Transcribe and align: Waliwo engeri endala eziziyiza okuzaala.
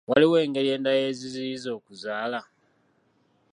Waliwo 0.09 0.35
engeri 0.45 0.69
endala 0.75 1.01
eziziyiza 1.09 1.69
okuzaala. 1.77 2.39